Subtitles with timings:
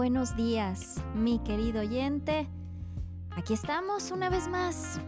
[0.00, 2.48] buenos días, mi querido oyente.
[3.36, 4.98] Aquí estamos una vez más.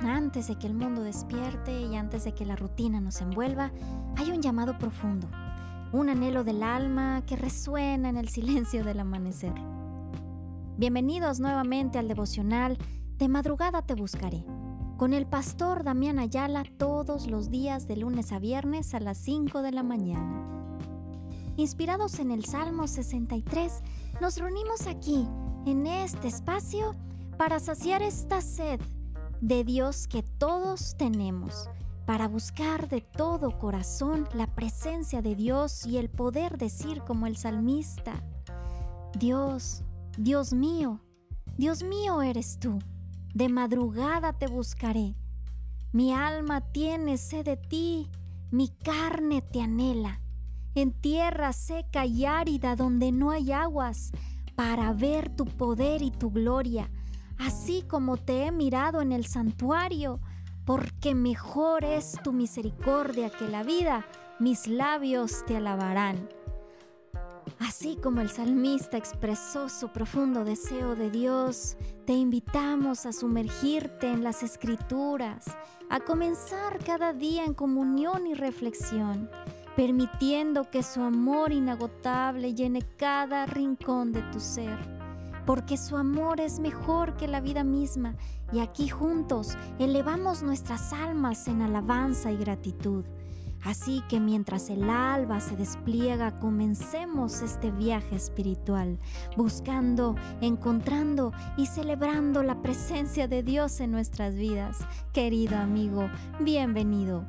[0.00, 3.70] Antes de que el mundo despierte y antes de que la rutina nos envuelva,
[4.16, 5.28] hay un llamado profundo,
[5.92, 9.54] un anhelo del alma que resuena en el silencio del amanecer.
[10.76, 12.76] Bienvenidos nuevamente al devocional
[13.18, 14.44] De madrugada te buscaré,
[14.96, 19.62] con el pastor Damián Ayala todos los días de lunes a viernes a las 5
[19.62, 20.50] de la mañana.
[21.56, 23.82] Inspirados en el Salmo 63,
[24.20, 25.26] nos reunimos aquí,
[25.66, 26.94] en este espacio,
[27.38, 28.80] para saciar esta sed
[29.40, 31.70] de Dios que todos tenemos,
[32.04, 37.36] para buscar de todo corazón la presencia de Dios y el poder decir como el
[37.36, 38.22] salmista,
[39.18, 39.84] Dios,
[40.18, 41.00] Dios mío,
[41.56, 42.78] Dios mío eres tú,
[43.34, 45.16] de madrugada te buscaré,
[45.92, 48.10] mi alma tiene sed de ti,
[48.50, 50.20] mi carne te anhela
[50.74, 54.12] en tierra seca y árida donde no hay aguas,
[54.54, 56.90] para ver tu poder y tu gloria,
[57.38, 60.20] así como te he mirado en el santuario,
[60.66, 64.04] porque mejor es tu misericordia que la vida,
[64.38, 66.28] mis labios te alabarán.
[67.58, 74.22] Así como el salmista expresó su profundo deseo de Dios, te invitamos a sumergirte en
[74.22, 75.46] las escrituras,
[75.88, 79.30] a comenzar cada día en comunión y reflexión
[79.80, 84.76] permitiendo que su amor inagotable llene cada rincón de tu ser,
[85.46, 88.14] porque su amor es mejor que la vida misma
[88.52, 93.06] y aquí juntos elevamos nuestras almas en alabanza y gratitud.
[93.64, 98.98] Así que mientras el alba se despliega, comencemos este viaje espiritual,
[99.34, 104.76] buscando, encontrando y celebrando la presencia de Dios en nuestras vidas.
[105.14, 107.24] Querido amigo, bienvenido.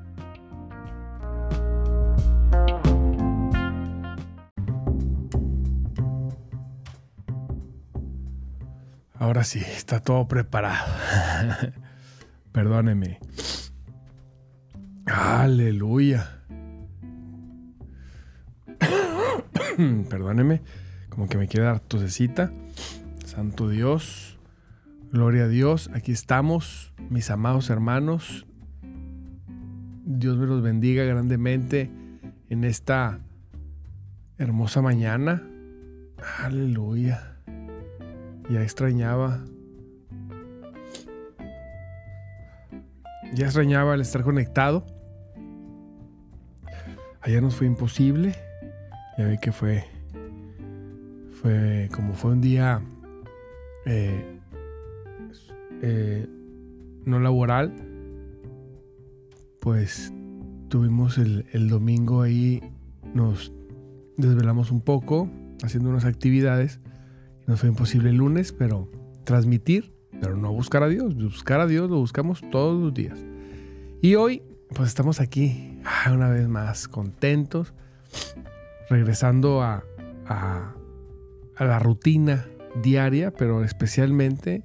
[9.21, 10.91] Ahora sí, está todo preparado.
[12.51, 13.19] Perdóneme.
[15.05, 16.41] Aleluya.
[20.09, 20.63] Perdóneme,
[21.09, 22.51] como que me quiere dar tosecita.
[23.23, 24.39] Santo Dios,
[25.11, 25.91] gloria a Dios.
[25.93, 28.47] Aquí estamos, mis amados hermanos.
[30.03, 31.91] Dios me los bendiga grandemente
[32.49, 33.19] en esta
[34.39, 35.47] hermosa mañana.
[36.39, 37.30] Aleluya.
[38.51, 39.45] Ya extrañaba.
[43.33, 44.85] Ya extrañaba el estar conectado.
[47.21, 48.35] Ayer nos fue imposible.
[49.17, 49.85] Ya vi que fue.
[51.41, 52.81] Fue como fue un día
[53.85, 54.39] eh,
[55.81, 56.27] eh,
[57.05, 57.73] no laboral.
[59.61, 60.11] Pues
[60.67, 62.61] tuvimos el, el domingo ahí.
[63.13, 63.53] Nos
[64.17, 65.29] desvelamos un poco
[65.63, 66.81] haciendo unas actividades
[67.51, 68.89] nos fue imposible el lunes, pero
[69.25, 71.15] transmitir, pero no buscar a Dios.
[71.15, 73.19] Buscar a Dios lo buscamos todos los días.
[74.01, 74.41] Y hoy,
[74.73, 77.73] pues estamos aquí ah, una vez más contentos,
[78.89, 79.83] regresando a,
[80.25, 80.75] a,
[81.59, 82.47] la rutina
[82.81, 84.63] diaria, pero especialmente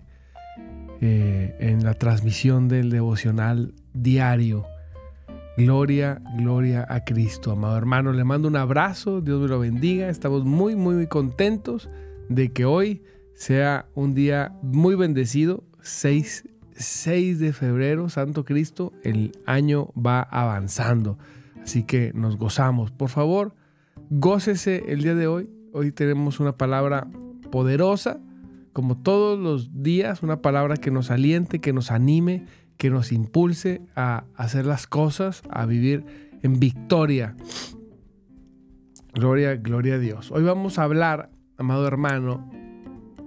[1.01, 4.65] eh, en la transmisión del devocional diario.
[5.57, 8.13] Gloria, gloria a Cristo, amado hermano.
[8.13, 10.09] Le mando un abrazo, Dios me lo bendiga.
[10.09, 11.89] Estamos muy, muy, muy contentos
[12.29, 13.03] de que hoy
[13.35, 16.45] sea un día muy bendecido, 6,
[17.39, 21.19] de febrero, Santo Cristo, el año va avanzando.
[21.63, 22.91] Así que nos gozamos.
[22.91, 23.55] Por favor,
[24.11, 25.51] gócese el día de hoy.
[25.73, 27.09] Hoy tenemos una palabra
[27.51, 28.21] poderosa,
[28.73, 33.83] como todos los días, una palabra que nos aliente, que nos anime, que nos impulse
[33.95, 36.05] a hacer las cosas, a vivir
[36.43, 37.37] en victoria.
[39.15, 40.31] Gloria, gloria a Dios.
[40.31, 42.51] Hoy vamos a hablar amado hermano,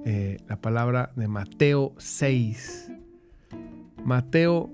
[0.06, 2.92] eh, la palabra de Mateo 6.
[4.04, 4.72] Mateo,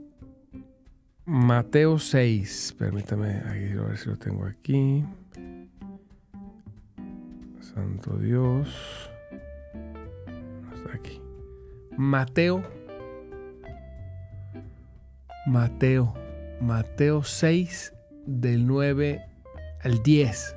[1.26, 2.76] Mateo 6.
[2.78, 5.04] Permítame, a ver si lo tengo aquí.
[7.62, 9.10] Santo Dios.
[10.76, 11.22] Está aquí.
[11.98, 12.64] Mateo.
[15.48, 16.14] Mateo.
[16.62, 17.94] Mateo 6
[18.26, 19.22] del 9
[19.84, 20.56] al 10.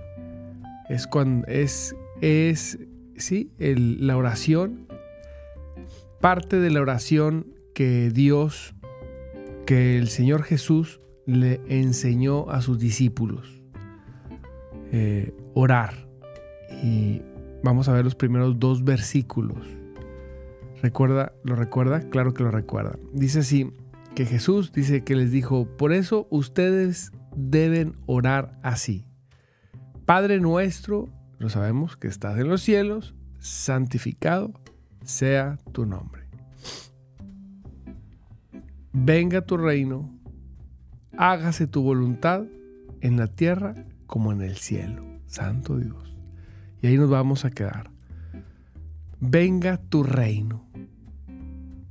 [0.88, 2.78] Es cuando es es,
[3.18, 4.86] sí, la oración,
[6.20, 8.74] parte de la oración que Dios,
[9.66, 13.62] que el Señor Jesús le enseñó a sus discípulos.
[14.90, 16.08] Eh, orar.
[16.82, 17.20] Y
[17.62, 19.66] vamos a ver los primeros dos versículos.
[20.82, 21.32] ¿Recuerda?
[21.44, 22.08] ¿Lo recuerda?
[22.08, 22.98] Claro que lo recuerda.
[23.12, 23.70] Dice así,
[24.14, 29.04] que Jesús dice que les dijo, por eso ustedes deben orar así.
[30.06, 34.52] Padre nuestro lo sabemos, que estás en los cielos, santificado
[35.04, 36.22] sea tu nombre.
[38.92, 40.10] Venga tu reino,
[41.16, 42.44] hágase tu voluntad
[43.00, 43.74] en la tierra
[44.06, 45.04] como en el cielo.
[45.26, 46.16] Santo Dios.
[46.82, 47.90] Y ahí nos vamos a quedar.
[49.20, 50.66] Venga tu reino.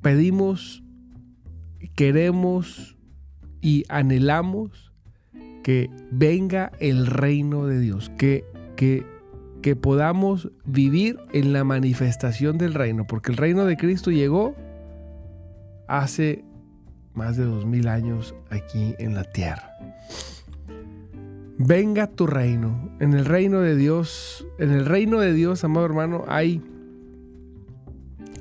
[0.02, 0.84] Pedimos,
[1.96, 2.98] queremos
[3.62, 4.94] y anhelamos
[5.64, 8.46] que venga el reino de Dios, que,
[8.76, 9.06] que,
[9.68, 14.56] que podamos vivir en la manifestación del reino, porque el reino de Cristo llegó
[15.90, 16.46] hace
[17.14, 19.78] más de dos mil años aquí en la tierra.
[21.58, 22.96] Venga tu reino.
[23.02, 26.64] En el reino de Dios, en el reino de Dios, amado hermano, hay,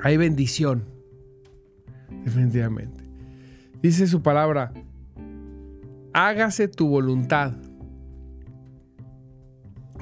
[0.00, 0.84] hay bendición.
[2.24, 3.02] Definitivamente.
[3.82, 4.72] Dice su palabra,
[6.12, 7.54] hágase tu voluntad.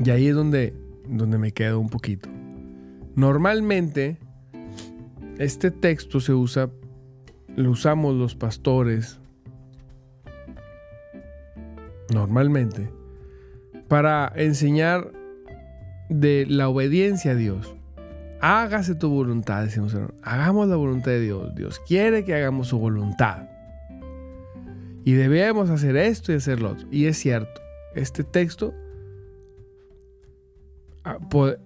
[0.05, 2.29] Y ahí es donde, donde me quedo un poquito.
[3.17, 4.19] Normalmente,
[5.39, 6.71] este texto se usa,
[7.57, 9.21] lo usamos los pastores,
[12.13, 12.91] normalmente,
[13.89, 15.13] para enseñar
[16.09, 17.75] de la obediencia a Dios.
[18.41, 21.55] Hágase tu voluntad, decimos, hagamos la voluntad de Dios.
[21.55, 23.49] Dios quiere que hagamos su voluntad.
[25.05, 26.87] Y debemos hacer esto y hacer lo otro.
[26.91, 27.61] Y es cierto,
[27.95, 28.75] este texto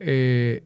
[0.01, 0.65] eh,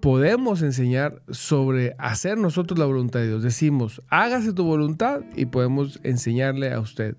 [0.00, 3.42] podemos enseñar sobre hacer nosotros la voluntad de Dios.
[3.42, 7.16] Decimos, hágase tu voluntad y podemos enseñarle a usted.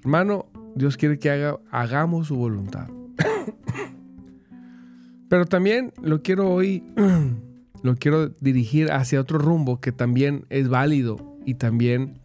[0.00, 2.88] Hermano, Dios quiere que haga, hagamos su voluntad.
[5.30, 6.84] Pero también lo quiero hoy,
[7.82, 12.20] lo quiero dirigir hacia otro rumbo que también es válido y también,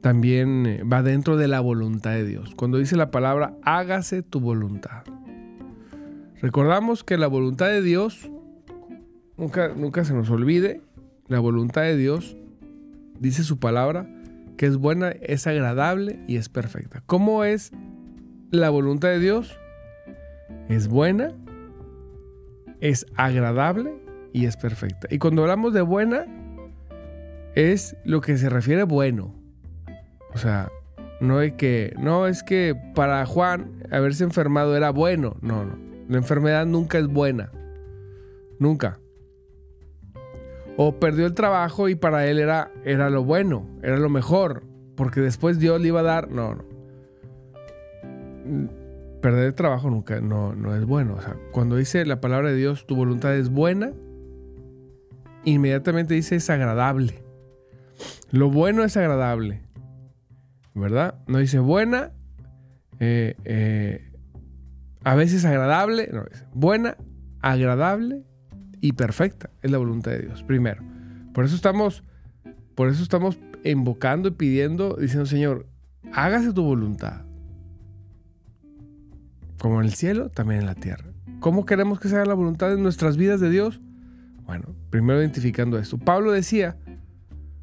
[0.00, 2.54] también eh, va dentro de la voluntad de Dios.
[2.54, 5.04] Cuando dice la palabra, hágase tu voluntad.
[6.42, 8.28] Recordamos que la voluntad de Dios,
[9.36, 10.80] nunca, nunca se nos olvide,
[11.28, 12.36] la voluntad de Dios,
[13.20, 14.08] dice su palabra,
[14.56, 17.00] que es buena, es agradable y es perfecta.
[17.06, 17.70] ¿Cómo es
[18.50, 19.56] la voluntad de Dios?
[20.68, 21.32] Es buena,
[22.80, 23.94] es agradable
[24.32, 25.06] y es perfecta.
[25.10, 26.26] Y cuando hablamos de buena,
[27.54, 29.32] es lo que se refiere bueno.
[30.34, 30.72] O sea,
[31.20, 35.36] no es que, no es que para Juan haberse enfermado era bueno.
[35.40, 35.91] No, no.
[36.12, 37.50] La enfermedad nunca es buena.
[38.58, 39.00] Nunca.
[40.76, 44.62] O perdió el trabajo y para él era, era lo bueno, era lo mejor,
[44.94, 46.30] porque después Dios le iba a dar.
[46.30, 46.64] No, no.
[49.22, 51.14] Perder el trabajo nunca no, no es bueno.
[51.14, 53.94] O sea, cuando dice la palabra de Dios, tu voluntad es buena,
[55.44, 57.22] inmediatamente dice es agradable.
[58.30, 59.62] Lo bueno es agradable.
[60.74, 61.14] ¿Verdad?
[61.26, 62.12] No dice buena,
[63.00, 64.11] eh, eh,
[65.04, 66.96] a veces agradable, no, dice buena,
[67.40, 68.24] agradable
[68.80, 69.50] y perfecta.
[69.62, 70.82] Es la voluntad de Dios, primero.
[71.32, 72.04] Por eso estamos,
[72.74, 75.66] por eso estamos invocando y pidiendo, diciendo, Señor,
[76.12, 77.22] hágase tu voluntad.
[79.58, 81.12] Como en el cielo, también en la tierra.
[81.40, 83.80] ¿Cómo queremos que se haga la voluntad en nuestras vidas de Dios?
[84.44, 85.98] Bueno, primero identificando esto.
[85.98, 86.76] Pablo decía,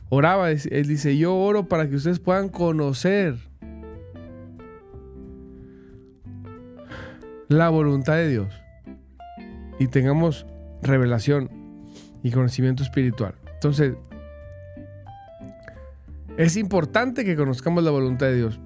[0.09, 3.48] oraba, él dice, yo oro para que ustedes puedan conocer
[7.49, 8.53] la voluntad de Dios
[9.79, 10.45] y tengamos
[10.81, 11.49] revelación
[12.23, 13.33] y conocimiento espiritual.
[13.56, 13.95] Entonces,
[16.37, 18.59] es importante que conozcamos la voluntad de Dios.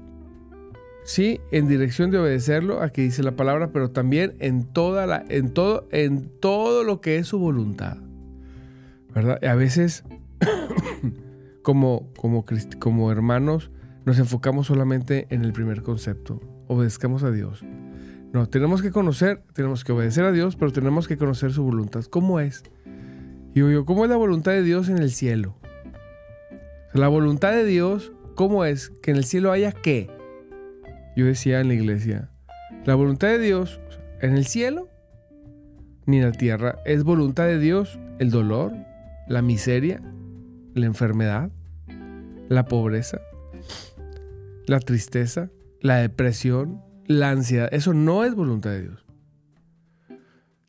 [1.06, 5.52] Sí, en dirección de obedecerlo, aquí dice la palabra, pero también en toda la, en
[5.52, 7.98] todo, en todo lo que es su voluntad.
[9.14, 9.44] ¿Verdad?
[9.46, 10.04] a veces,
[11.62, 12.46] como, como,
[12.80, 13.72] como hermanos,
[14.06, 16.42] nos enfocamos solamente en el primer concepto.
[16.68, 17.64] Obedezcamos a Dios.
[18.34, 22.04] No, tenemos que conocer, tenemos que obedecer a Dios, pero tenemos que conocer su voluntad.
[22.06, 22.64] ¿Cómo es?
[23.54, 25.56] Y yo, ¿cómo es la voluntad de Dios en el cielo?
[26.94, 28.90] La voluntad de Dios, ¿cómo es?
[28.90, 30.10] Que en el cielo haya qué?
[31.16, 32.32] Yo decía en la iglesia,
[32.86, 33.80] la voluntad de Dios
[34.20, 34.90] en el cielo
[36.08, 38.74] ni en la tierra es voluntad de Dios el dolor,
[39.28, 40.02] la miseria,
[40.74, 41.52] la enfermedad,
[42.50, 43.22] la pobreza,
[44.66, 47.70] la tristeza, la depresión, la ansiedad.
[47.72, 49.06] Eso no es voluntad de Dios.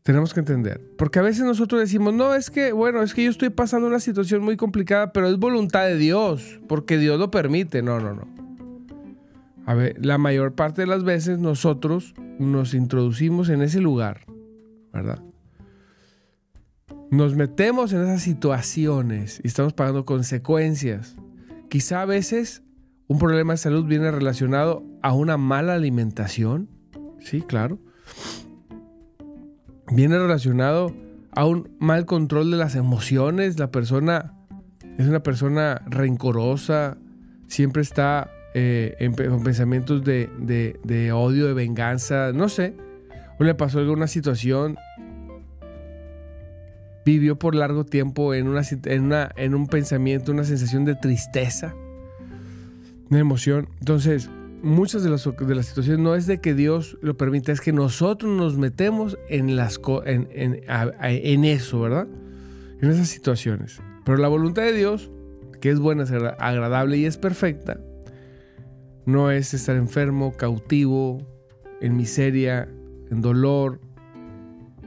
[0.03, 0.81] Tenemos que entender.
[0.97, 3.99] Porque a veces nosotros decimos, no, es que, bueno, es que yo estoy pasando una
[3.99, 7.81] situación muy complicada, pero es voluntad de Dios, porque Dios lo permite.
[7.81, 8.27] No, no, no.
[9.65, 14.21] A ver, la mayor parte de las veces nosotros nos introducimos en ese lugar,
[14.93, 15.23] ¿verdad?
[17.09, 21.15] Nos metemos en esas situaciones y estamos pagando consecuencias.
[21.67, 22.61] Quizá a veces
[23.07, 26.69] un problema de salud viene relacionado a una mala alimentación.
[27.19, 27.79] Sí, claro.
[29.91, 30.93] Viene relacionado
[31.31, 33.59] a un mal control de las emociones.
[33.59, 34.33] La persona
[34.97, 36.97] es una persona rencorosa,
[37.47, 42.73] siempre está eh, en, pensamientos de, odio, de venganza, no sé.
[43.37, 44.77] O le pasó alguna situación,
[47.05, 48.47] vivió por largo tiempo en,
[48.85, 51.75] en, en un pensamiento, una sensación de tristeza,
[53.09, 53.69] una emoción.
[53.79, 54.29] Entonces,
[54.63, 57.71] muchas de las, de las situaciones no es de que Dios lo permita, es que
[57.71, 62.07] nosotros nos metemos en, las, en, en, en eso, ¿verdad?
[62.81, 63.81] En esas situaciones.
[64.03, 65.11] Pero la voluntad de Dios,
[65.61, 67.79] que es buena, es agradable y es perfecta,
[69.05, 71.19] no es estar enfermo, cautivo,
[71.81, 72.67] en miseria,
[73.11, 73.79] en dolor.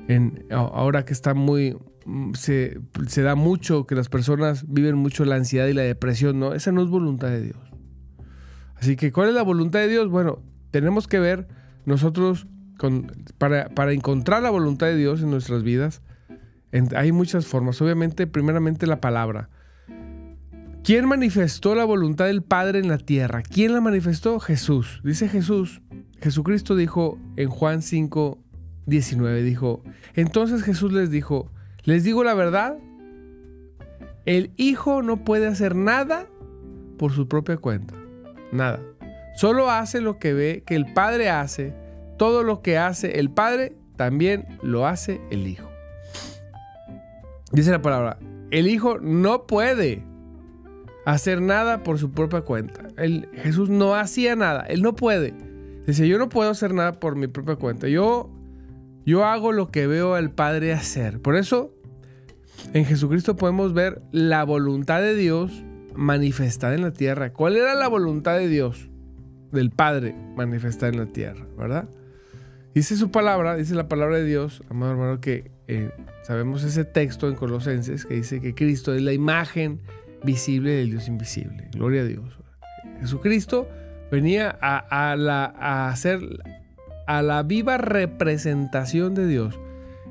[0.08, 1.76] En, ahora que está muy.
[2.04, 6.40] Mm, se, se, da mucho que las personas viven mucho la ansiedad y la depresión.
[6.40, 7.58] No, esa no es voluntad de Dios.
[8.80, 10.08] Así que, ¿cuál es la voluntad de Dios?
[10.08, 11.48] Bueno, tenemos que ver
[11.84, 12.46] nosotros
[13.38, 16.02] para, para, encontrar la voluntad de Dios en nuestras vidas.
[16.94, 17.80] hay muchas formas.
[17.82, 19.48] Obviamente, primeramente la palabra.
[20.84, 23.42] ¿Quién manifestó la voluntad del Padre en la tierra?
[23.42, 24.38] ¿Quién la manifestó?
[24.40, 25.00] Jesús.
[25.04, 25.82] Dice Jesús.
[26.20, 28.38] Jesucristo dijo en Juan 5,
[28.86, 29.82] 19, dijo,
[30.14, 31.50] entonces Jesús les dijo,
[31.84, 32.78] les digo la verdad,
[34.24, 36.26] el Hijo no puede hacer nada
[36.98, 37.94] por su propia cuenta.
[38.52, 38.80] Nada.
[39.36, 41.74] Solo hace lo que ve que el Padre hace.
[42.16, 45.68] Todo lo que hace el Padre, también lo hace el Hijo.
[47.52, 48.18] Dice la palabra,
[48.50, 50.02] el Hijo no puede
[51.04, 52.88] hacer nada por su propia cuenta.
[53.34, 55.34] Jesús no hacía nada, él no puede.
[55.86, 57.88] Dice, yo no puedo hacer nada por mi propia cuenta.
[57.88, 58.30] Yo,
[59.06, 61.20] yo hago lo que veo al Padre hacer.
[61.20, 61.72] Por eso,
[62.74, 65.64] en Jesucristo podemos ver la voluntad de Dios
[65.98, 67.32] manifestada en la tierra.
[67.32, 68.88] ¿Cuál era la voluntad de Dios?
[69.50, 71.88] Del Padre manifestada en la tierra, ¿verdad?
[72.72, 75.90] Dice su palabra, dice la palabra de Dios, amado hermano, que eh,
[76.22, 79.80] sabemos ese texto en Colosenses que dice que Cristo es la imagen
[80.22, 81.68] visible del Dios invisible.
[81.72, 82.38] Gloria a Dios.
[83.00, 83.68] Jesucristo
[84.12, 86.20] venía a, la, a hacer
[87.08, 89.58] a la viva representación de Dios.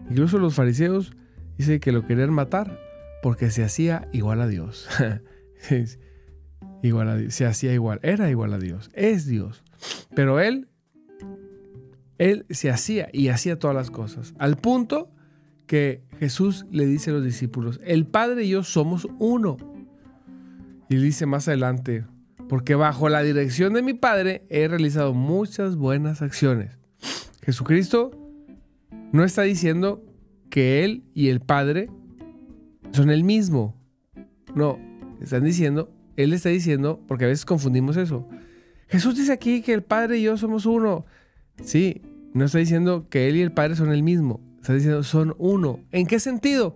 [0.09, 1.13] Incluso los fariseos
[1.57, 2.77] dice que lo querían matar
[3.23, 4.89] porque se hacía igual a Dios.
[6.83, 7.31] igual a.
[7.31, 7.99] Se hacía igual.
[8.03, 8.89] Era igual a Dios.
[8.93, 9.63] Es Dios.
[10.15, 10.67] Pero él,
[12.17, 14.33] él se hacía y hacía todas las cosas.
[14.39, 15.11] Al punto
[15.67, 19.57] que Jesús le dice a los discípulos, el Padre y yo somos uno.
[20.89, 22.05] Y dice más adelante,
[22.47, 26.77] porque bajo la dirección de mi Padre he realizado muchas buenas acciones.
[27.43, 28.11] Jesucristo
[29.11, 30.03] no está diciendo
[30.49, 31.89] que Él y el Padre
[32.93, 33.75] son el mismo.
[34.55, 34.79] No,
[35.21, 38.27] están diciendo, Él está diciendo, porque a veces confundimos eso.
[38.87, 41.05] Jesús dice aquí que el Padre y yo somos uno.
[41.63, 42.01] Sí,
[42.33, 44.41] no está diciendo que Él y el Padre son el mismo.
[44.61, 45.79] Está diciendo son uno.
[45.91, 46.75] ¿En qué sentido?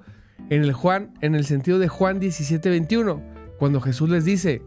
[0.49, 3.31] En el Juan, en el sentido de Juan 17, 21
[3.61, 4.63] cuando Jesús les dice,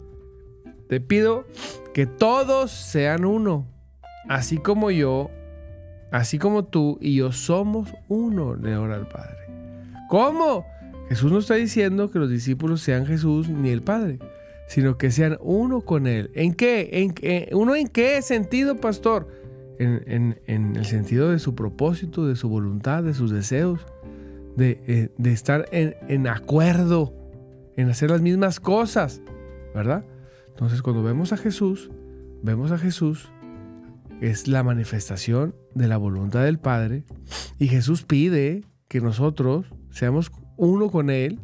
[0.89, 1.49] te pido
[1.95, 3.67] que todos sean uno,
[4.29, 5.33] así como yo,
[6.13, 9.49] así como tú y yo somos uno, le ora al Padre.
[10.09, 10.65] ¿Cómo?
[11.09, 14.19] Jesús no está diciendo que los discípulos sean Jesús ni el Padre,
[14.69, 16.31] sino que sean uno con Él.
[16.35, 16.89] ¿En qué?
[16.93, 19.29] ¿En, ¿Uno en qué sentido, pastor?
[19.79, 23.87] En, el sentido de su propósito, de su voluntad, de sus deseos,
[24.57, 27.13] de, eh, de estar en acuerdo
[27.77, 29.21] en hacer las mismas cosas,
[29.75, 30.05] ¿verdad?
[30.49, 31.91] Entonces cuando vemos a Jesús,
[32.43, 33.31] vemos a Jesús,
[34.21, 37.05] es la manifestación de la voluntad del Padre,
[37.59, 41.39] y Jesús pide que nosotros seamos uno con Él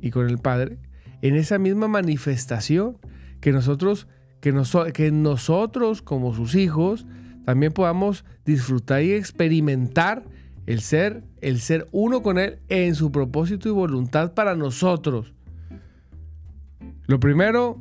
[0.00, 0.78] y con el Padre,
[1.22, 2.98] en esa misma manifestación,
[3.40, 4.06] que nosotros,
[4.40, 4.54] que,
[4.92, 7.06] que nosotros como sus hijos,
[7.44, 10.24] también podamos disfrutar y experimentar
[10.66, 15.32] el ser, el ser uno con Él en su propósito y voluntad para nosotros.
[17.06, 17.80] Lo primero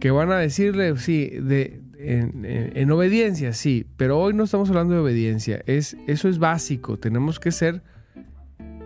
[0.00, 5.00] que van a decirle, sí, de, en, obediencia, sí, pero hoy no estamos hablando de
[5.00, 7.82] obediencia, es, eso es básico, tenemos que ser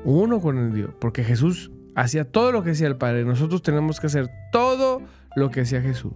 [0.05, 4.01] uno con el Dios, porque Jesús hacía todo lo que hacía el Padre, nosotros tenemos
[4.01, 5.03] que hacer todo
[5.37, 6.13] lo que hacía Jesús.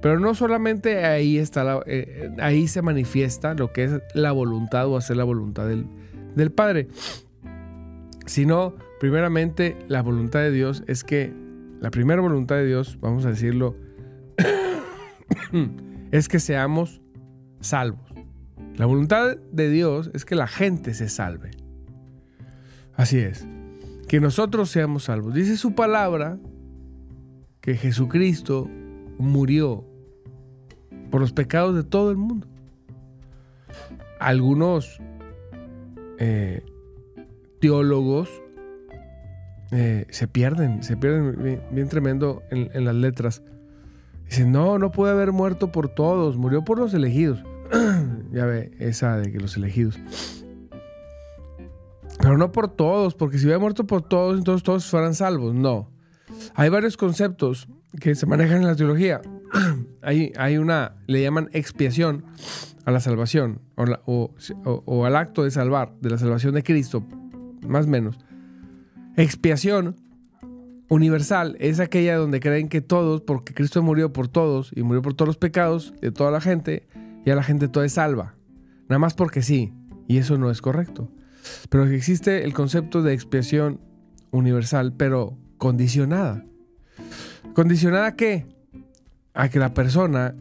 [0.00, 4.88] Pero no solamente ahí está la, eh, ahí se manifiesta lo que es la voluntad
[4.88, 5.86] o hacer la voluntad del,
[6.34, 6.88] del Padre,
[8.26, 11.32] sino primeramente la voluntad de Dios es que
[11.80, 13.76] la primera voluntad de Dios, vamos a decirlo,
[16.10, 17.00] es que seamos
[17.60, 18.12] salvos.
[18.76, 21.50] La voluntad de Dios es que la gente se salve.
[22.96, 23.46] Así es,
[24.08, 25.34] que nosotros seamos salvos.
[25.34, 26.38] Dice su palabra
[27.60, 28.68] que Jesucristo
[29.18, 29.84] murió
[31.10, 32.46] por los pecados de todo el mundo.
[34.18, 35.00] Algunos
[36.18, 36.64] eh,
[37.60, 38.28] teólogos
[39.70, 43.42] eh, se pierden, se pierden bien, tremendo en, en, las letras.
[44.26, 47.42] Dicen, no, no puede haber muerto por todos, murió por los elegidos.
[48.32, 49.98] ya ve, esa de que los elegidos.
[52.22, 55.54] Pero no por todos, porque si hubiera muerto por todos, entonces todos fueran salvos.
[55.54, 55.90] No.
[56.54, 57.68] Hay varios conceptos
[58.00, 59.20] que se manejan en la teología.
[60.02, 62.24] hay, hay, una, le llaman expiación
[62.84, 63.60] a la salvación,
[64.06, 67.04] o, al acto de salvar, de la salvación de Cristo,
[67.66, 68.20] más o menos.
[69.16, 69.96] Expiación
[70.88, 75.14] universal es aquella donde creen que todos, porque Cristo murió por todos y murió por
[75.14, 76.86] todos los pecados de toda la gente,
[77.26, 78.36] y a la gente toda es salva.
[78.88, 79.72] Nada más porque sí,
[80.06, 81.08] y eso no es correcto.
[81.68, 83.80] Pero existe el concepto de expiación
[84.30, 86.44] universal, pero condicionada.
[87.54, 88.46] ¿Condicionada a qué?
[89.34, 90.34] A que la persona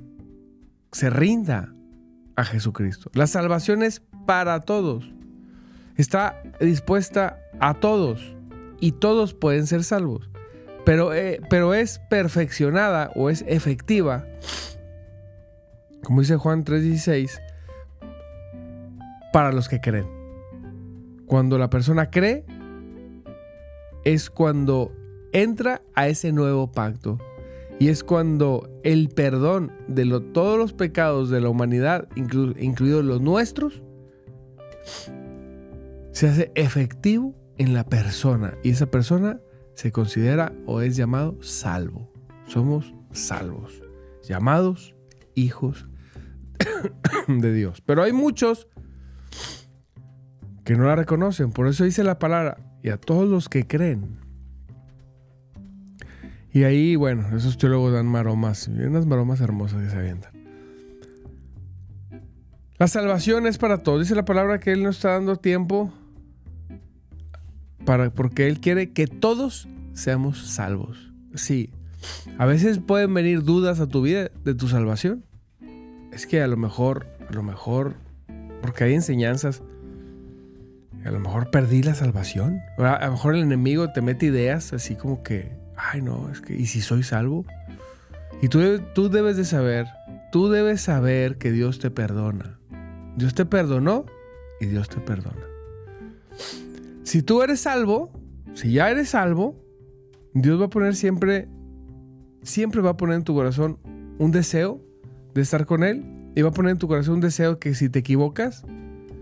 [0.91, 1.74] se rinda
[2.36, 3.10] a Jesucristo.
[3.13, 5.12] La salvación es para todos.
[5.98, 8.36] Está dispuesta a todos.
[8.79, 10.29] Y todos pueden ser salvos.
[10.86, 14.25] Pero, eh, pero es perfeccionada o es efectiva,
[16.03, 17.39] como dice Juan 3:16,
[19.31, 20.21] para los que creen.
[21.32, 22.44] Cuando la persona cree,
[24.04, 24.92] es cuando
[25.32, 27.20] entra a ese nuevo pacto.
[27.80, 33.82] Y es cuando el perdón de todos los pecados de la humanidad, incluidos los nuestros,
[36.12, 38.58] se hace efectivo en la persona.
[38.62, 39.40] Y esa persona
[39.74, 42.12] se considera o es llamado salvo.
[42.46, 43.82] Somos salvos,
[44.22, 44.96] llamados
[45.34, 45.88] hijos
[47.30, 47.80] de Dios.
[47.86, 48.68] Pero hay muchos
[50.72, 51.51] que no la reconocen.
[51.51, 54.20] Por eso dice la palabra, y a todos los que creen.
[56.54, 60.32] Y ahí, bueno, esos teólogos dan maromas, unas maromas hermosas que se avientan.
[62.78, 64.00] La salvación es para todos.
[64.00, 65.92] Dice la palabra que Él no está dando tiempo
[67.84, 71.12] para, porque Él quiere que todos seamos salvos.
[71.36, 71.70] Sí,
[72.38, 75.25] a veces pueden venir dudas a tu vida de tu salvación.
[76.14, 77.96] Es que a lo mejor, a lo mejor,
[78.62, 79.62] porque hay enseñanzas
[81.05, 82.61] a lo mejor perdí la salvación.
[82.77, 86.55] A lo mejor el enemigo te mete ideas así como que, ay no, es que,
[86.55, 87.46] ¿y si soy salvo?
[88.42, 89.87] Y tú, tú debes de saber,
[90.31, 92.59] tú debes saber que Dios te perdona.
[93.16, 94.05] Dios te perdonó
[94.59, 95.46] y Dios te perdona.
[97.03, 98.11] Si tú eres salvo,
[98.53, 99.61] si ya eres salvo,
[100.33, 101.50] Dios va a poner siempre,
[102.42, 103.79] siempre va a poner en tu corazón
[104.18, 104.81] un deseo
[105.33, 107.90] de estar con Él y va a poner en tu corazón un deseo que si
[107.90, 108.66] te equivocas,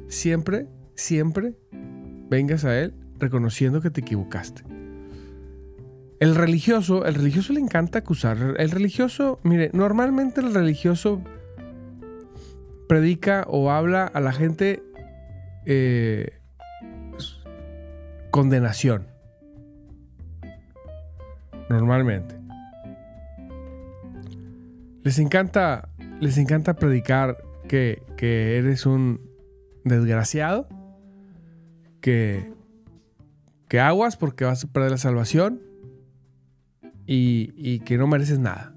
[0.08, 0.68] siempre
[1.00, 1.56] siempre
[2.30, 4.64] vengas a Él reconociendo que te equivocaste.
[6.20, 8.56] El religioso, el religioso le encanta acusar.
[8.58, 11.22] El religioso, mire, normalmente el religioso
[12.88, 14.84] predica o habla a la gente
[15.66, 16.40] eh,
[18.32, 19.08] condenación.
[21.70, 22.36] Normalmente.
[25.04, 25.88] Les encanta,
[26.20, 27.38] les encanta predicar
[27.70, 29.22] que, que eres un
[29.86, 30.68] desgraciado
[32.02, 32.54] que,
[33.68, 35.62] que aguas porque vas a perder la salvación
[37.12, 38.74] y, que no mereces nada.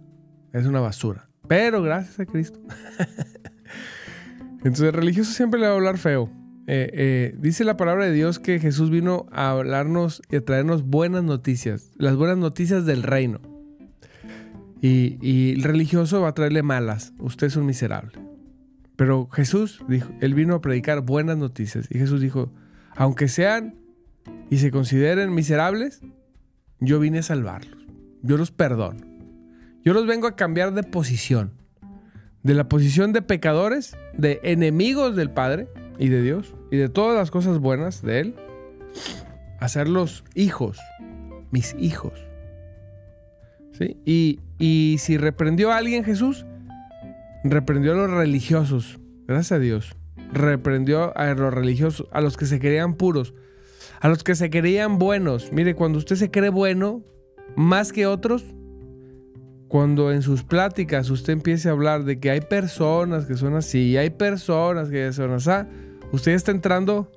[0.53, 1.29] Es una basura.
[1.49, 2.61] Pero gracias a Cristo.
[4.59, 6.31] Entonces el religioso siempre le va a hablar feo.
[6.67, 10.85] Eh, eh, dice la palabra de Dios que Jesús vino a hablarnos y a traernos
[10.85, 13.41] buenas noticias, las buenas noticias del reino.
[14.81, 17.13] Y, y, el religioso va a traerle malas.
[17.19, 18.13] Usted es un miserable.
[18.97, 21.87] Pero Jesús dijo, él vino a predicar buenas noticias.
[21.91, 22.53] Y Jesús dijo,
[22.97, 23.77] aunque sean
[24.51, 26.01] y se consideren miserables,
[26.81, 27.87] yo vine a salvarlos.
[28.23, 29.01] Yo los perdono.
[29.85, 31.53] Yo los vengo a cambiar de posición.
[32.43, 37.17] De la posición de pecadores, de enemigos del Padre y de Dios y de todas
[37.17, 38.35] las cosas buenas de Él,
[39.61, 40.79] a hacerlos hijos,
[41.51, 42.15] mis hijos.
[43.73, 43.97] ¿Sí?
[44.05, 46.45] Y, y si reprendió a alguien Jesús,
[47.45, 48.99] reprendió a los religiosos.
[49.27, 49.97] Gracias a Dios
[50.33, 53.35] reprendió a los religiosos, a los que se creían puros,
[54.01, 55.53] a los que se creían buenos.
[55.53, 57.03] Mire, cuando usted se cree bueno,
[57.55, 58.45] más que otros,
[59.69, 63.91] cuando en sus pláticas usted empiece a hablar de que hay personas que son así,
[63.91, 65.51] y hay personas que son así,
[66.13, 67.11] usted está entrando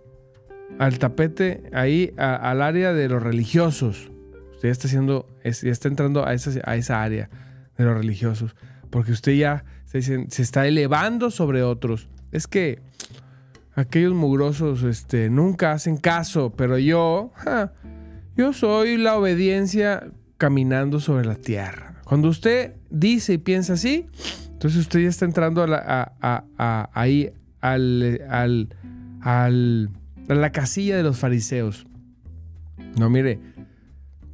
[0.79, 4.11] al tapete ahí, al área de los religiosos.
[4.51, 7.29] Usted está haciendo, está entrando a esa, a esa área
[7.77, 8.55] de los religiosos,
[8.89, 12.07] porque usted ya se, se está elevando sobre otros.
[12.31, 12.81] Es que
[13.75, 17.31] aquellos mugrosos este, nunca hacen caso, pero yo,
[18.35, 20.07] yo soy la obediencia
[20.37, 22.01] caminando sobre la tierra.
[22.05, 24.07] Cuando usted dice y piensa así,
[24.51, 28.69] entonces usted ya está entrando a la, ahí al, al,
[29.21, 29.49] a
[30.33, 31.85] la casilla de los fariseos.
[32.97, 33.39] No, mire,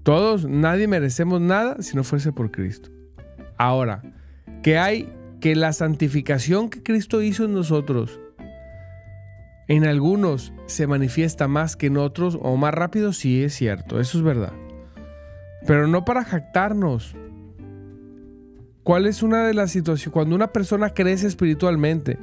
[0.04, 2.90] Todos, nadie merecemos nada si no fuese por Cristo.
[3.58, 4.02] Ahora,
[4.64, 8.20] que hay que la santificación que Cristo hizo en nosotros,
[9.72, 14.18] en algunos se manifiesta más que en otros o más rápido, sí es cierto, eso
[14.18, 14.52] es verdad.
[15.66, 17.16] Pero no para jactarnos.
[18.84, 20.12] ¿Cuál es una de las situaciones?
[20.12, 22.20] Cuando una persona crece espiritualmente,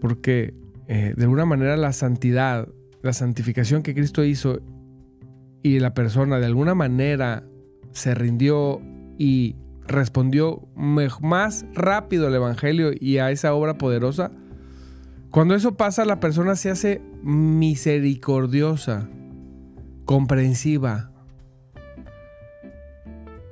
[0.00, 0.54] porque
[0.88, 2.66] eh, de alguna manera la santidad,
[3.02, 4.60] la santificación que Cristo hizo
[5.62, 7.44] y la persona de alguna manera
[7.90, 8.80] se rindió
[9.18, 14.32] y respondió más rápido al Evangelio y a esa obra poderosa,
[15.32, 19.08] cuando eso pasa la persona se hace misericordiosa,
[20.04, 21.10] comprensiva,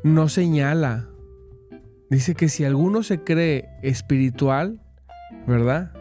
[0.03, 1.09] no señala.
[2.11, 4.79] Dice que si alguno se cree espiritual,
[5.47, 5.93] ¿verdad?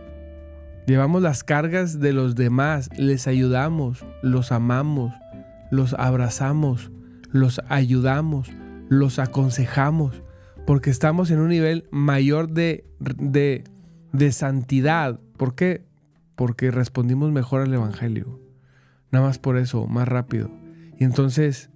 [0.85, 5.13] Llevamos las cargas de los demás, les ayudamos, los amamos,
[5.71, 6.91] los abrazamos,
[7.31, 8.49] los ayudamos,
[8.89, 10.23] los aconsejamos,
[10.67, 13.63] porque estamos en un nivel mayor de, de,
[14.11, 15.21] de santidad.
[15.39, 15.85] ¿Por qué?
[16.35, 18.39] Porque respondimos mejor al Evangelio.
[19.09, 20.51] Nada más por eso, más rápido.
[20.99, 21.69] Y entonces,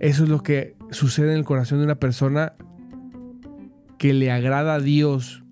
[0.00, 2.54] eso es lo que sucede en el corazón de una persona
[3.98, 5.44] que le agrada a Dios,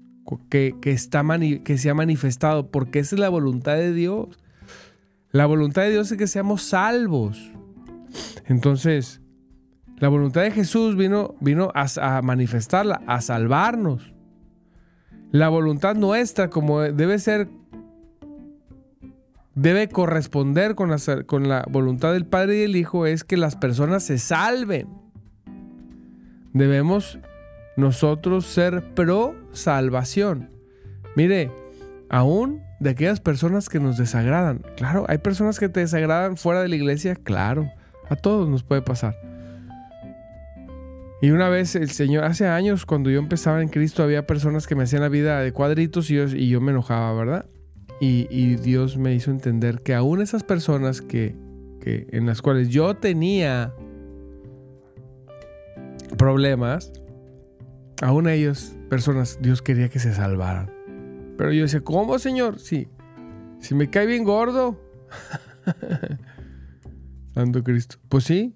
[0.51, 1.25] que, que, está
[1.65, 4.39] que se ha manifestado, porque esa es la voluntad de Dios.
[5.31, 7.53] La voluntad de Dios es que seamos salvos.
[8.47, 9.21] Entonces,
[9.99, 14.14] la voluntad de Jesús vino, vino a, manifestarla, a salvarnos.
[15.35, 17.49] La voluntad nuestra, como debe ser,
[19.57, 23.57] debe corresponder con la, con la voluntad del Padre y del Hijo, es que las
[23.57, 24.87] personas se salven.
[26.53, 27.19] Debemos
[27.77, 30.51] nosotros ser pro salvación.
[31.17, 31.51] Mire,
[32.09, 34.63] aún de aquellas personas que nos desagradan.
[34.77, 37.69] Claro, hay personas que te desagradan fuera de la iglesia, claro,
[38.09, 39.17] a todos nos puede pasar.
[41.23, 44.75] Y una vez el Señor, hace años cuando yo empezaba en Cristo, había personas que
[44.75, 47.47] me hacían la vida de cuadritos y yo, y yo me enojaba, ¿verdad?
[48.01, 51.35] Y, Dios me hizo entender que aún esas personas que,
[51.81, 53.73] que en las cuales yo tenía
[56.19, 56.93] problemas,
[58.03, 60.71] aún ellos, personas, Dios quería que se salvaran.
[61.39, 62.59] Pero yo decía, ¿cómo, Señor?
[62.59, 62.89] Sí,
[63.61, 64.79] si me cae bien gordo.
[67.35, 67.97] Santo Cristo.
[68.09, 68.55] Pues sí,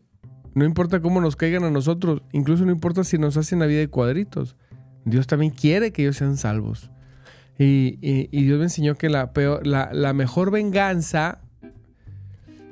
[0.54, 3.80] no importa cómo nos caigan a nosotros, incluso no importa si nos hacen la vida
[3.80, 4.56] de cuadritos.
[5.04, 6.90] Dios también quiere que ellos sean salvos.
[7.58, 7.96] Y,
[8.30, 11.40] Dios me enseñó que la, peor, la, mejor venganza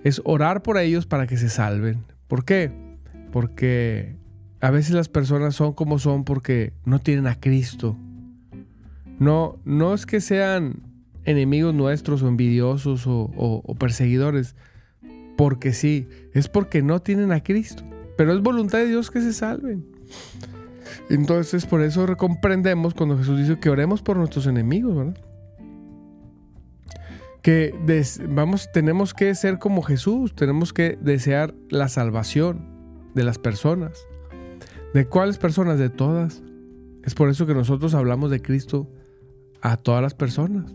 [0.04, 2.04] es orar por ellos para que se salven.
[2.28, 2.70] ¿Por qué?
[3.32, 4.14] Porque
[4.60, 7.96] a veces las personas son como son porque no tienen a Cristo.
[9.18, 10.82] No, no es que sean
[11.24, 14.54] enemigos nuestros o envidiosos o perseguidores
[15.36, 17.82] porque sí, es porque no tienen a Cristo.
[18.16, 19.86] Pero es voluntad de Dios que se salven.
[21.10, 25.16] Entonces, por eso comprendemos cuando Jesús dice que oremos por nuestros enemigos, ¿verdad?
[27.42, 27.74] Que
[28.28, 32.68] vamos, tenemos que ser como Jesús, tenemos que desear la salvación
[33.14, 34.06] de las personas.
[34.94, 35.78] ¿De cuáles personas?
[35.78, 36.42] De todas.
[37.04, 38.90] Es por eso que nosotros hablamos de Cristo
[39.60, 40.74] a todas las personas.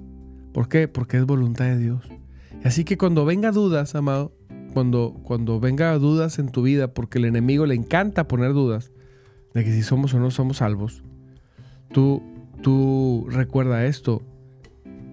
[0.54, 0.88] ¿Por qué?
[0.88, 2.08] Porque es voluntad de Dios.
[2.63, 4.34] Así que cuando venga dudas, amado,
[4.74, 8.92] cuando, cuando venga dudas en tu vida, porque el enemigo le encanta poner dudas
[9.54, 11.04] de que si somos o no somos salvos,
[11.92, 12.24] tú,
[12.62, 14.22] tú recuerda esto.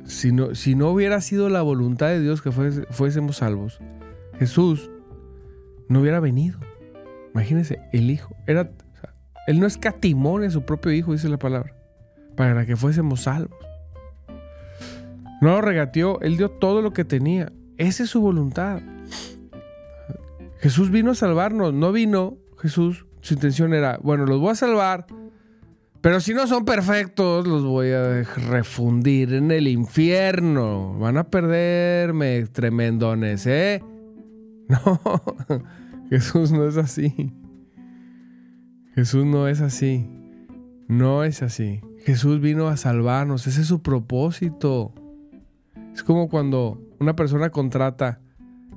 [0.05, 3.79] Si no, si no hubiera sido la voluntad de Dios que fuésemos salvos,
[4.38, 4.90] Jesús
[5.88, 6.59] no hubiera venido.
[7.35, 8.35] Imagínense, el Hijo.
[8.47, 8.71] Era,
[9.47, 11.75] él no escatimó en su propio Hijo, dice la palabra,
[12.37, 13.59] para que fuésemos salvos.
[15.40, 17.53] No lo regateó, Él dio todo lo que tenía.
[17.77, 18.81] Esa es su voluntad.
[20.61, 25.07] Jesús vino a salvarnos, no vino Jesús, su intención era, bueno, los voy a salvar,
[26.01, 30.97] pero si no son perfectos, los voy a refundir en el infierno.
[30.99, 33.83] Van a perderme, tremendones, ¿eh?
[34.68, 35.01] No,
[36.11, 37.35] Jesús no es así.
[38.94, 40.07] Jesús no es así.
[40.88, 41.81] No es así.
[42.05, 44.92] Jesús vino a salvarnos, ese es su propósito.
[45.94, 48.21] Es como cuando una persona contrata,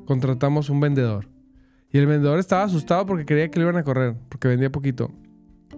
[0.06, 1.28] contratamos un vendedor
[1.92, 5.12] y el vendedor estaba asustado porque creía que le iban a correr, porque vendía poquito.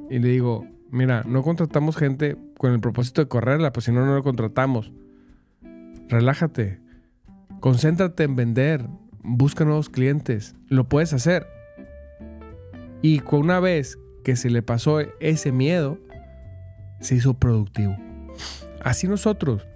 [0.09, 4.05] Y le digo, mira, no contratamos gente con el propósito de correrla, pues si no,
[4.05, 4.91] no lo contratamos.
[6.09, 6.79] Relájate,
[7.59, 8.85] concéntrate en vender,
[9.23, 11.47] busca nuevos clientes, lo puedes hacer.
[13.01, 15.99] Y una vez que se le pasó ese miedo,
[16.99, 17.97] se hizo productivo.
[18.81, 19.67] Así nosotros.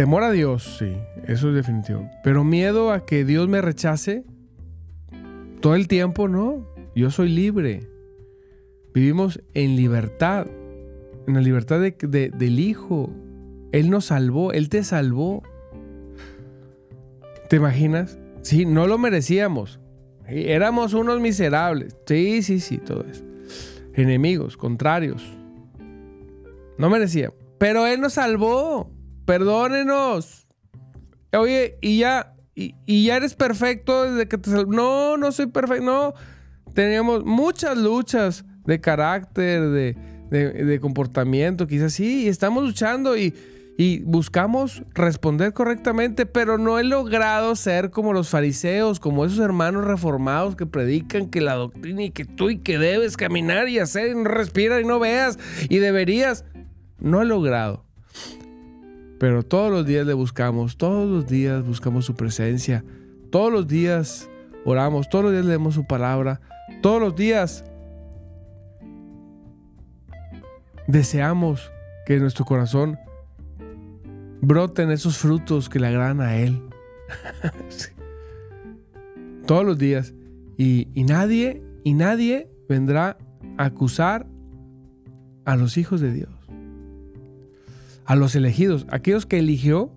[0.00, 2.08] Temor a Dios, sí, eso es definitivo.
[2.24, 4.24] Pero miedo a que Dios me rechace,
[5.60, 6.66] todo el tiempo, no.
[6.96, 7.86] Yo soy libre.
[8.94, 10.46] Vivimos en libertad,
[11.26, 13.10] en la libertad del Hijo.
[13.72, 15.42] Él nos salvó, Él te salvó.
[17.50, 18.18] ¿Te imaginas?
[18.40, 19.80] Sí, no lo merecíamos.
[20.26, 21.94] Éramos unos miserables.
[22.06, 23.22] Sí, sí, sí, todo eso.
[23.92, 25.30] Enemigos, contrarios.
[26.78, 27.36] No merecíamos.
[27.58, 28.98] Pero Él nos salvó.
[29.30, 30.48] Perdónenos.
[31.32, 34.50] Oye, y ya, y, ya eres perfecto desde que te.
[34.66, 35.84] No, no soy perfecto.
[35.84, 36.14] No.
[36.74, 39.94] Teníamos muchas luchas de carácter, de,
[40.30, 42.24] de comportamiento, quizás sí.
[42.24, 43.32] Y estamos luchando y
[43.78, 49.86] y buscamos responder correctamente, pero no he logrado ser como los fariseos, como esos hermanos
[49.86, 54.10] reformados que predican que la doctrina y que tú y que debes caminar y hacer
[54.10, 55.38] y no respirar y no veas
[55.68, 56.44] y deberías.
[56.98, 57.86] No he logrado.
[59.20, 62.82] Pero todos los días le buscamos, todos los días buscamos su presencia,
[63.30, 64.30] todos los días
[64.64, 66.40] oramos, todos los días leemos su palabra,
[66.80, 67.62] todos los días
[70.86, 71.70] deseamos
[72.06, 72.98] que nuestro corazón
[74.40, 76.62] broten esos frutos que le agradan a Él.
[79.46, 80.14] Todos los días.
[80.56, 83.18] Y, y, nadie, y nadie vendrá
[83.58, 84.26] a acusar
[85.44, 86.39] a los hijos de Dios.
[88.04, 89.92] A los elegidos, aquellos que eligió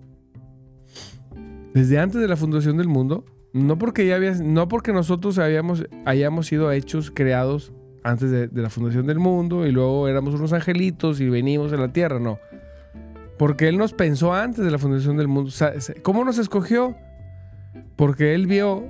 [1.74, 5.84] desde antes de la fundación del mundo, no porque, ya había, no porque nosotros habíamos,
[6.04, 7.72] hayamos sido hechos, creados
[8.04, 11.92] antes de, la fundación del mundo y luego éramos unos angelitos y venimos a la
[11.92, 12.38] tierra, no.
[13.38, 15.50] Porque Él nos pensó antes de la fundación del mundo.
[16.02, 16.96] ¿Cómo nos escogió?
[17.96, 18.84] Porque Él vio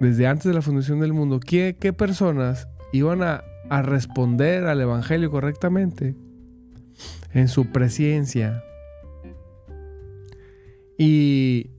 [0.00, 5.30] desde antes de la fundación del mundo qué, qué personas iban a responder al Evangelio
[5.30, 6.14] correctamente
[7.34, 8.62] en su presencia.
[10.96, 11.70] Y,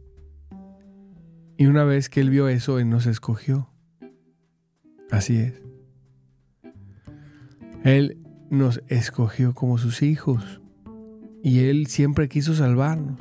[1.57, 3.69] y una vez que Él vio eso, Él nos escogió.
[5.09, 5.61] Así es.
[7.83, 8.17] Él
[8.49, 10.61] nos escogió como sus hijos.
[11.41, 13.19] Y Él siempre quiso salvarnos.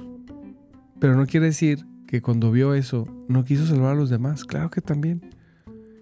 [0.99, 4.45] Pero no quiere decir que cuando vio eso no quiso salvar a los demás.
[4.45, 5.21] Claro que también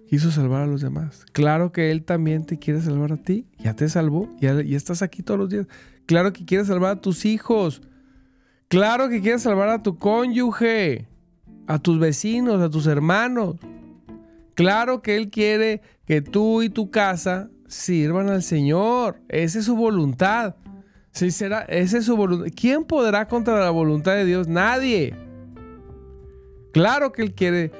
[0.07, 1.25] quiso salvar a los demás.
[1.33, 3.47] Claro que Él también te quiere salvar a ti.
[3.59, 4.29] Ya te salvó.
[4.39, 5.67] Ya, estás aquí todos los días.
[6.05, 7.81] Claro que quiere salvar a tus hijos.
[8.67, 11.07] Claro que quiere salvar a tu cónyuge.
[11.67, 13.55] A tus vecinos, a tus hermanos.
[14.55, 19.21] Claro que Él quiere que tú y tu casa sirvan al Señor.
[19.29, 20.55] Esa es su voluntad.
[21.11, 22.51] Será, esa es su voluntad.
[22.55, 24.47] ¿Quién podrá contra la voluntad de Dios?
[24.47, 25.15] Nadie.
[26.73, 27.71] Claro que Él quiere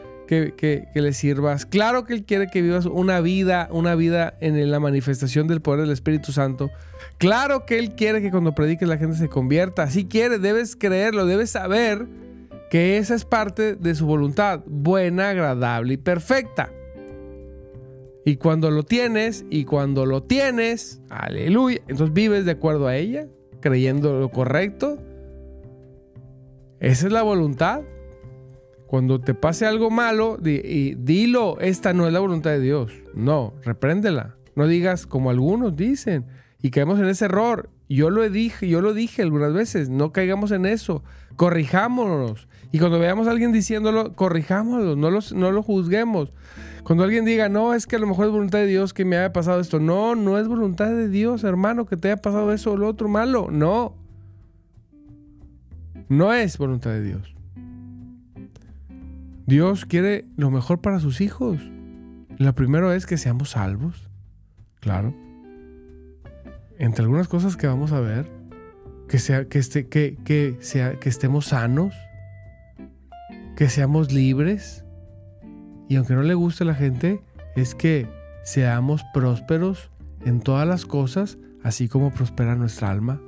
[0.58, 1.66] que, le sirvas.
[1.66, 5.82] Claro que Él quiere que vivas una vida, una vida en la manifestación del poder
[5.82, 6.70] del Espíritu Santo.
[7.18, 9.90] Claro que Él quiere que cuando prediques la gente se convierta.
[9.90, 12.08] Si quiere, debes creerlo, debes saber
[12.70, 16.72] que esa es parte de su voluntad, buena, agradable y perfecta.
[18.26, 23.28] Y cuando lo tienes, y cuando lo tienes, aleluya, entonces vives de acuerdo a ella,
[23.60, 24.98] creyendo lo correcto.
[26.80, 27.82] Esa es la voluntad.
[28.94, 32.92] Cuando te pase algo malo, y dilo, esta no es la voluntad de Dios.
[33.16, 34.36] No, repréndela.
[34.56, 36.28] No digas como algunos dicen
[36.62, 37.72] y caemos en ese error.
[37.90, 41.04] Yo lo dije, yo lo dije algunas veces, no caigamos en eso.
[41.38, 42.48] Corrijámonos.
[42.72, 46.32] Y cuando veamos a alguien diciéndolo, corrijámoslo, no, no lo juzguemos.
[46.84, 49.18] Cuando alguien diga, no, es que a lo mejor es voluntad de Dios que me
[49.18, 49.80] haya pasado esto.
[49.80, 53.10] No, no es voluntad de Dios, hermano, que te haya pasado eso o lo otro
[53.10, 53.48] malo.
[53.50, 53.96] No.
[56.10, 57.33] No es voluntad de Dios.
[59.46, 61.60] Dios quiere lo mejor para sus hijos.
[62.38, 64.10] La primero es que seamos salvos.
[64.80, 65.14] Claro.
[66.78, 68.30] Entre algunas cosas que vamos a ver,
[69.08, 71.94] que, sea, que, este, que, que, sea, que estemos sanos,
[73.56, 74.84] que seamos libres,
[75.90, 77.22] y aunque no le guste a la gente,
[77.56, 78.08] es que
[78.44, 79.92] seamos prósperos
[80.26, 83.22] en todas las cosas, así como prospera nuestra alma.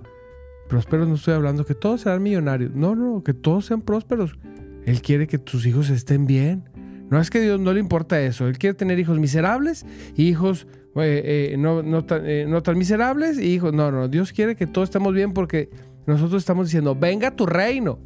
[0.67, 4.37] Prósperos no estoy hablando que todos sean millonarios, no, no, que todos sean prósperos.
[4.85, 6.69] Él quiere que tus hijos estén bien.
[7.09, 10.27] No es que a Dios no le importa eso, Él quiere tener hijos miserables y
[10.27, 13.73] hijos eh, eh, no, no, tan, eh, no tan miserables y hijos...
[13.73, 15.69] No, no, Dios quiere que todos estemos bien porque
[16.05, 17.99] nosotros estamos diciendo, venga tu reino.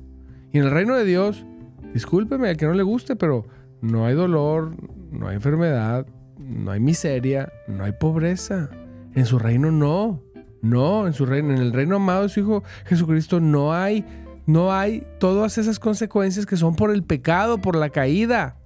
[0.52, 1.46] Y en el reino de Dios,
[1.94, 3.46] discúlpeme al que no le guste, pero
[3.82, 4.76] no hay dolor,
[5.12, 8.70] no hay enfermedad, no hay miseria, no hay pobreza.
[9.14, 10.24] En su reino no.
[10.62, 14.04] No, en su reino, en el reino amado de su Hijo Jesucristo no hay,
[14.50, 18.58] no hay todas esas consecuencias que son por el pecado, por la caída.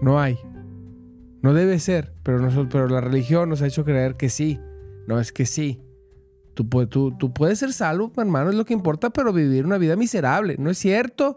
[0.00, 0.38] No hay.
[1.42, 4.58] No debe ser, pero, nosotros, pero la religión nos ha hecho creer que sí.
[5.06, 5.82] No es que sí.
[6.54, 10.56] Tú puedes ser salvo, hermano, es lo que importa, pero vivir una vida miserable.
[10.58, 11.36] No es cierto.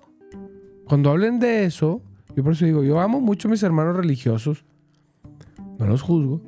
[0.85, 2.01] Cuando hablen de eso,
[2.37, 4.63] Yo por eso digo, yo amo mucho a mis hermanos religiosos.
[5.77, 6.41] No los juzgo,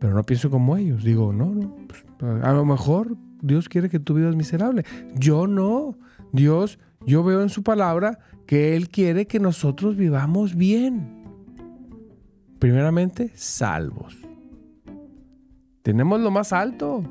[0.00, 1.04] pero no pienso como ellos.
[1.04, 1.76] Digo, no, no.
[1.86, 2.04] Pues,
[2.42, 4.84] a lo mejor Dios quiere que tu vivas miserable.
[5.14, 5.98] Yo no.
[6.32, 11.24] Dios, yo veo en su palabra que Él quiere que nosotros vivamos bien.
[12.58, 14.18] Primeramente, salvos.
[15.82, 17.02] Tenemos lo más alto,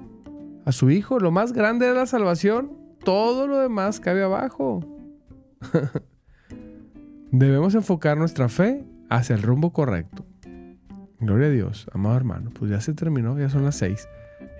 [0.65, 2.71] a su Hijo, lo más grande de la salvación.
[3.03, 4.81] Todo lo demás cabe abajo.
[7.31, 10.25] Debemos enfocar nuestra fe hacia el rumbo correcto.
[11.19, 12.51] Gloria a Dios, amado hermano.
[12.51, 14.07] Pues ya se terminó, ya son las seis.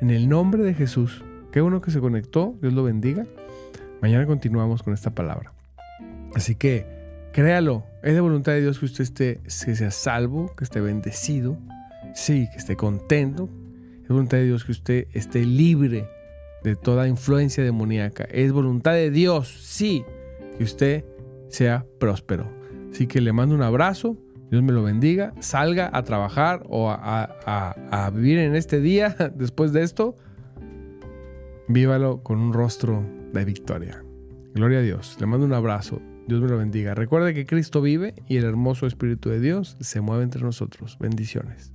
[0.02, 3.26] En el nombre de Jesús, qué uno que se conectó, Dios lo bendiga.
[4.02, 5.54] Mañana continuamos con esta palabra.
[6.36, 6.86] Así que
[7.34, 11.58] créalo, es de voluntad de Dios que usted esté, que sea salvo, que esté bendecido,
[12.14, 13.50] sí, que esté contento.
[14.04, 16.08] Es voluntad de Dios que usted esté libre
[16.64, 18.26] de toda influencia demoníaca.
[18.26, 20.04] Es voluntad de Dios, sí,
[20.58, 21.06] que usted
[21.50, 22.52] sea próspero.
[22.92, 24.18] Así que le mando un abrazo,
[24.50, 29.84] Dios me lo bendiga, salga a trabajar o a, vivir en este día después de
[29.84, 30.16] esto,
[31.70, 34.04] vívalo con un rostro de victoria.
[34.56, 36.96] Gloria a Dios, le mando un abrazo, Dios me lo bendiga.
[36.96, 40.98] Recuerde que Cristo vive y el hermoso Espíritu de Dios se mueve entre nosotros.
[41.00, 41.72] Bendiciones.